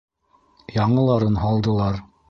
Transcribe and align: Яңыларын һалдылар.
Яңыларын 0.77 1.39
һалдылар. 1.45 2.05